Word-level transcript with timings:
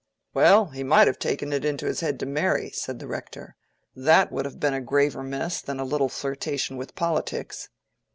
"Well, 0.33 0.69
he 0.69 0.83
might 0.83 1.05
have 1.05 1.19
taken 1.19 1.53
it 1.53 1.63
into 1.63 1.85
his 1.85 1.99
head 1.99 2.19
to 2.21 2.25
marry," 2.25 2.71
said 2.71 2.97
the 2.97 3.05
Rector. 3.05 3.55
"That 3.95 4.31
would 4.31 4.45
have 4.45 4.59
been 4.59 4.73
a 4.73 4.81
graver 4.81 5.21
mess 5.21 5.61
than 5.61 5.79
a 5.79 5.83
little 5.85 6.09
flirtation 6.09 6.75
with 6.75 6.95
politics." 6.95 7.69